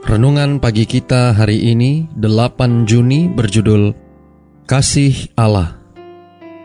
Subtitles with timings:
[0.00, 3.92] Renungan pagi kita hari ini 8 Juni berjudul
[4.64, 5.76] Kasih Allah.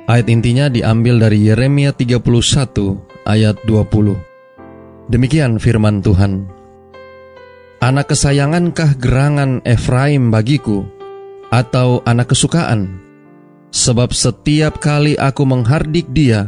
[0.08, 2.24] Ayat intinya diambil dari Yeremia 31
[3.28, 5.12] ayat 20.
[5.12, 6.48] Demikian firman Tuhan.
[7.84, 10.88] Anak kesayangankah gerangan Efraim bagiku
[11.52, 13.04] atau anak kesukaan?
[13.68, 16.48] Sebab setiap kali aku menghardik dia,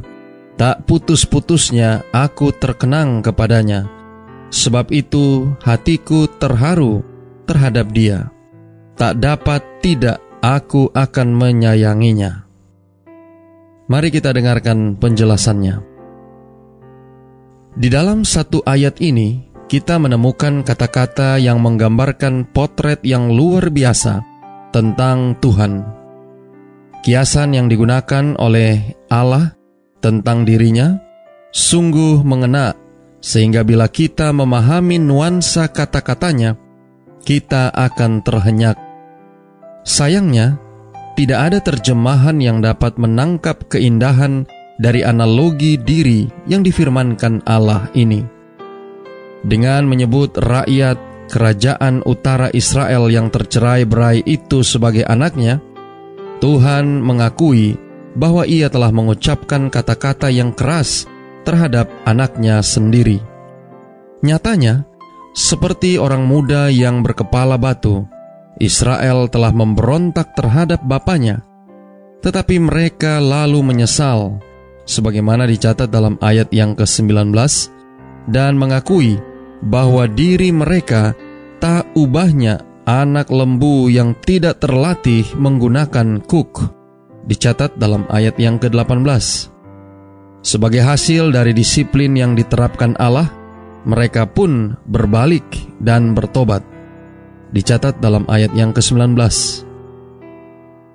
[0.55, 3.96] tak putus-putusnya aku terkenang kepadanya
[4.47, 7.03] Sebab itu hatiku terharu
[7.43, 8.31] terhadap dia.
[8.95, 12.47] Tak dapat tidak aku akan menyayanginya.
[13.87, 15.79] Mari kita dengarkan penjelasannya.
[17.77, 24.23] Di dalam satu ayat ini, kita menemukan kata-kata yang menggambarkan potret yang luar biasa
[24.71, 25.83] tentang Tuhan.
[27.03, 29.55] Kiasan yang digunakan oleh Allah
[30.01, 30.99] tentang dirinya
[31.53, 32.75] sungguh mengena
[33.27, 36.55] sehingga bila kita memahami nuansa kata-katanya,
[37.27, 38.79] kita akan terhenyak.
[39.83, 40.55] Sayangnya,
[41.19, 44.47] tidak ada terjemahan yang dapat menangkap keindahan
[44.79, 48.23] dari analogi diri yang difirmankan Allah ini.
[49.43, 55.59] Dengan menyebut rakyat kerajaan utara Israel yang tercerai-berai itu sebagai anaknya,
[56.39, 57.75] Tuhan mengakui
[58.15, 61.16] bahwa ia telah mengucapkan kata-kata yang keras
[61.47, 63.23] terhadap anaknya sendiri.
[64.19, 64.83] Nyatanya,
[65.31, 68.03] seperti orang muda yang berkepala batu,
[68.59, 71.45] Israel telah memberontak terhadap bapaknya,
[72.19, 74.43] tetapi mereka lalu menyesal,
[74.83, 77.31] sebagaimana dicatat dalam ayat yang ke-19,
[78.27, 79.15] dan mengakui
[79.63, 81.15] bahwa diri mereka
[81.63, 82.59] tak ubahnya
[82.89, 86.73] anak lembu yang tidak terlatih menggunakan kuk,
[87.29, 89.56] dicatat dalam ayat yang ke-18.
[90.45, 93.27] Sebagai hasil dari disiplin yang diterapkan Allah,
[93.87, 95.47] mereka pun berbalik
[95.79, 96.61] dan bertobat.
[97.55, 99.15] Dicatat dalam ayat yang ke-19.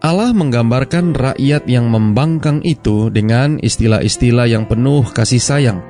[0.02, 5.80] Allah menggambarkan rakyat yang membangkang itu dengan istilah-istilah yang penuh kasih sayang.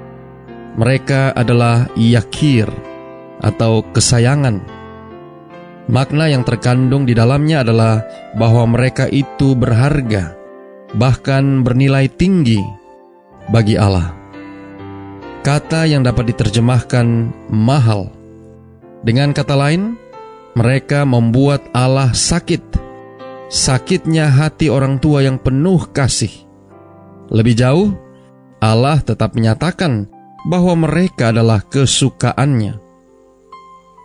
[0.77, 2.69] Mereka adalah yakir
[3.41, 4.63] atau kesayangan.
[5.91, 8.05] Makna yang terkandung di dalamnya adalah
[8.39, 10.39] bahwa mereka itu berharga,
[10.95, 12.82] bahkan bernilai tinggi
[13.51, 14.15] bagi Allah.
[15.43, 17.07] Kata yang dapat diterjemahkan
[17.51, 18.13] mahal.
[19.03, 19.99] Dengan kata lain,
[20.55, 22.79] mereka membuat Allah sakit.
[23.51, 26.31] Sakitnya hati orang tua yang penuh kasih.
[27.33, 27.91] Lebih jauh,
[28.63, 30.07] Allah tetap menyatakan
[30.47, 32.79] bahwa mereka adalah kesukaannya.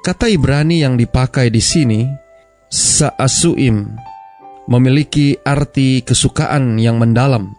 [0.01, 2.07] Kata Ibrani yang dipakai di sini,
[2.71, 3.93] sa'asuim,
[4.71, 7.56] memiliki arti kesukaan yang mendalam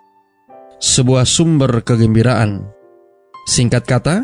[0.79, 2.67] sebuah sumber kegembiraan.
[3.47, 4.17] Singkat kata,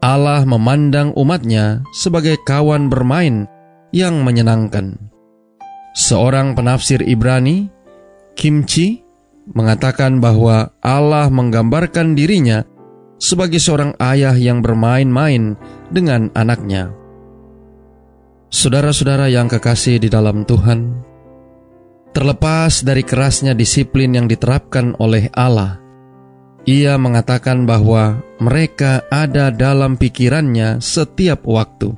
[0.00, 3.48] Allah memandang umatnya sebagai kawan bermain
[3.92, 4.96] yang menyenangkan.
[5.96, 7.72] Seorang penafsir Ibrani,
[8.36, 9.00] Kimchi,
[9.56, 12.66] mengatakan bahwa Allah menggambarkan dirinya
[13.16, 15.56] sebagai seorang ayah yang bermain-main
[15.88, 16.92] dengan anaknya.
[18.52, 21.02] Saudara-saudara yang kekasih di dalam Tuhan,
[22.16, 25.76] Terlepas dari kerasnya disiplin yang diterapkan oleh Allah,
[26.64, 31.92] ia mengatakan bahwa mereka ada dalam pikirannya setiap waktu.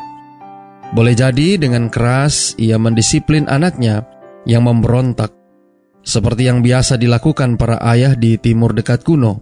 [0.90, 4.10] Boleh jadi dengan keras ia mendisiplin anaknya
[4.42, 5.30] yang memberontak,
[6.02, 9.38] seperti yang biasa dilakukan para ayah di timur dekat kuno.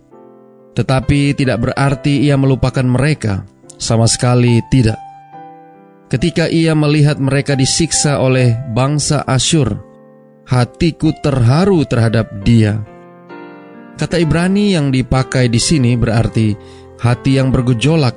[0.76, 3.48] Tetapi tidak berarti ia melupakan mereka,
[3.80, 5.00] sama sekali tidak.
[6.12, 9.85] Ketika ia melihat mereka disiksa oleh bangsa Asyur,
[10.46, 12.80] hatiku terharu terhadap dia.
[13.98, 16.54] Kata Ibrani yang dipakai di sini berarti
[17.02, 18.14] hati yang bergejolak.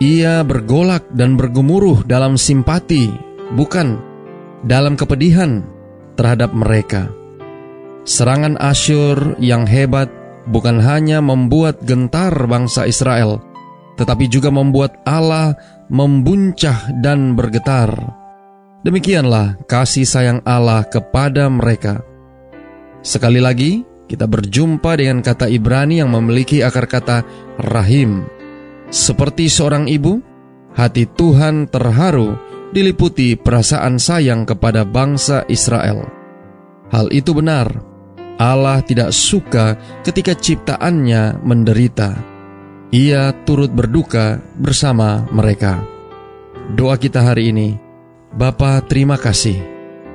[0.00, 3.12] Ia bergolak dan bergemuruh dalam simpati,
[3.52, 4.00] bukan
[4.64, 5.60] dalam kepedihan
[6.16, 7.12] terhadap mereka.
[8.08, 10.08] Serangan Asyur yang hebat
[10.48, 13.44] bukan hanya membuat gentar bangsa Israel,
[14.00, 15.56] tetapi juga membuat Allah
[15.92, 18.19] membuncah dan bergetar.
[18.80, 22.00] Demikianlah kasih sayang Allah kepada mereka.
[23.04, 27.22] Sekali lagi, kita berjumpa dengan kata Ibrani yang memiliki akar kata
[27.60, 28.24] rahim.
[28.88, 30.24] Seperti seorang ibu,
[30.72, 32.34] hati Tuhan terharu
[32.72, 36.08] diliputi perasaan sayang kepada bangsa Israel.
[36.88, 37.70] Hal itu benar.
[38.40, 42.16] Allah tidak suka ketika ciptaannya menderita.
[42.90, 45.84] Ia turut berduka bersama mereka.
[46.74, 47.89] Doa kita hari ini,
[48.30, 49.58] Bapa terima kasih.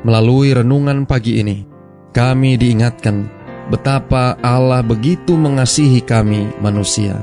[0.07, 1.67] Melalui renungan pagi ini,
[2.15, 3.27] kami diingatkan
[3.67, 7.19] betapa Allah begitu mengasihi kami manusia.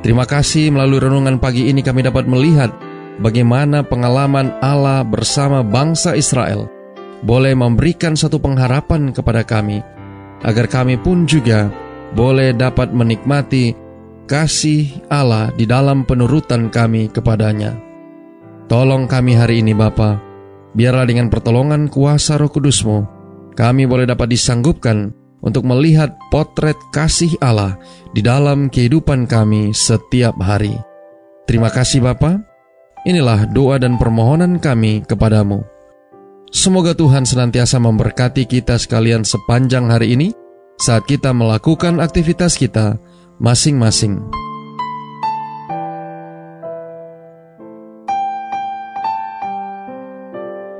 [0.00, 2.72] Terima kasih melalui renungan pagi ini kami dapat melihat
[3.20, 6.64] bagaimana pengalaman Allah bersama bangsa Israel
[7.20, 9.84] boleh memberikan satu pengharapan kepada kami,
[10.48, 11.68] agar kami pun juga
[12.16, 13.76] boleh dapat menikmati
[14.24, 17.91] kasih Allah di dalam penurutan kami kepadanya.
[18.72, 20.16] Tolong kami hari ini Bapa,
[20.72, 23.04] biarlah dengan pertolongan kuasa roh kudusmu,
[23.52, 25.12] kami boleh dapat disanggupkan
[25.44, 27.76] untuk melihat potret kasih Allah
[28.16, 30.72] di dalam kehidupan kami setiap hari.
[31.44, 32.40] Terima kasih Bapak.
[33.04, 35.60] Inilah doa dan permohonan kami kepadamu.
[36.48, 40.32] Semoga Tuhan senantiasa memberkati kita sekalian sepanjang hari ini
[40.80, 42.96] saat kita melakukan aktivitas kita
[43.36, 44.41] masing-masing.